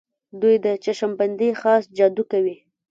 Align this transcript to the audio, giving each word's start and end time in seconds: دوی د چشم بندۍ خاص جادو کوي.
دوی 0.41 0.55
د 0.65 0.67
چشم 0.83 1.11
بندۍ 1.19 1.51
خاص 1.61 1.83
جادو 1.97 2.23
کوي. 2.31 2.55